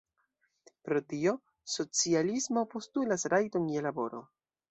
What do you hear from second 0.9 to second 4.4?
tio socialismo postulas rajton je laboro.